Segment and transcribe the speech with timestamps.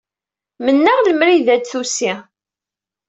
[0.63, 2.13] Mennaɣ lemmer d ay d-tusi.